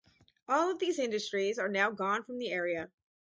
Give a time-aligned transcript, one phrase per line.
[0.47, 2.89] All of these industries are now gone from the area.